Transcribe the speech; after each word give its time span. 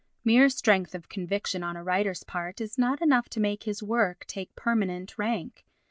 Mere 0.23 0.49
strength 0.49 0.95
of 0.95 1.09
conviction 1.09 1.61
on 1.61 1.75
a 1.77 1.83
writer's 1.83 2.23
part 2.23 2.59
is 2.59 2.75
not 2.75 3.03
enough 3.03 3.29
to 3.29 3.39
make 3.39 3.65
his 3.65 3.83
work 3.83 4.25
take 4.25 4.55
permanent 4.55 5.15
rank. 5.19 5.63